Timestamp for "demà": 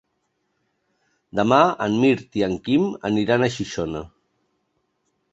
1.39-1.59